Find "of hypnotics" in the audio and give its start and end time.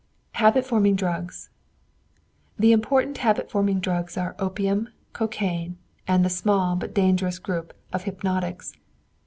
7.93-8.73